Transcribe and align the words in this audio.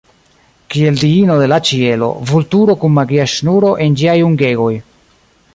Kiel 0.75 0.95
diino 1.01 1.35
de 1.41 1.49
la 1.53 1.59
ĉielo, 1.69 2.09
vulturo 2.31 2.79
kun 2.85 2.97
magia 2.97 3.29
ŝnuro 3.37 3.73
en 3.87 4.03
ĝiaj 4.03 4.21
ungegoj. 4.31 4.75